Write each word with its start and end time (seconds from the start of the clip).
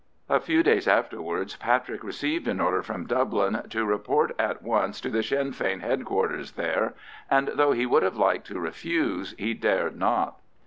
A 0.27 0.39
few 0.39 0.63
days 0.63 0.87
afterwards 0.87 1.55
Patrick 1.57 2.03
received 2.03 2.47
an 2.47 2.59
order 2.59 2.81
from 2.81 3.05
Dublin 3.05 3.61
to 3.69 3.85
report 3.85 4.35
at 4.39 4.63
once 4.63 4.99
to 5.01 5.11
the 5.11 5.21
Sinn 5.21 5.51
Fein 5.51 5.83
H.Q.'s 5.85 6.53
there, 6.53 6.95
and 7.29 7.49
though 7.49 7.73
he 7.73 7.85
would 7.85 8.01
have 8.01 8.17
liked 8.17 8.47
to 8.47 8.59
refuse, 8.59 9.35
he 9.37 9.53
dared 9.53 9.95
not. 9.95 10.39